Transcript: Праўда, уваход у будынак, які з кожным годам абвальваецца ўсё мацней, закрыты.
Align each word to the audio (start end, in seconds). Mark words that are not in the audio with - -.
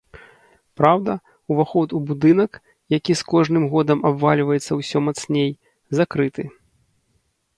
Праўда, 0.79 1.11
уваход 1.55 1.87
у 1.97 2.01
будынак, 2.11 2.51
які 2.97 3.13
з 3.19 3.27
кожным 3.35 3.63
годам 3.73 3.99
абвальваецца 4.11 4.71
ўсё 4.79 4.97
мацней, 5.09 5.51
закрыты. 6.01 6.43